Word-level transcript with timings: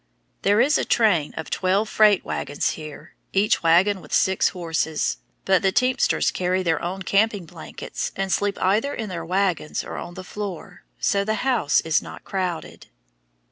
There 0.41 0.59
is 0.59 0.79
a 0.79 0.83
train 0.83 1.31
of 1.37 1.51
twelve 1.51 1.87
freight 1.87 2.25
wagons 2.25 2.71
here, 2.71 3.13
each 3.33 3.61
wagon 3.61 4.01
with 4.01 4.11
six 4.11 4.49
horses, 4.49 5.17
but 5.45 5.61
the 5.61 5.71
teamsters 5.71 6.31
carry 6.31 6.63
their 6.63 6.81
own 6.81 7.03
camping 7.03 7.45
blankets 7.45 8.11
and 8.15 8.31
sleep 8.33 8.57
either 8.59 8.95
in 8.95 9.09
their 9.09 9.23
wagons 9.23 9.83
or 9.83 9.97
on 9.97 10.15
the 10.15 10.23
floor, 10.23 10.81
so 10.99 11.23
the 11.23 11.35
house 11.45 11.81
is 11.81 12.01
not 12.01 12.23
crowded. 12.23 12.87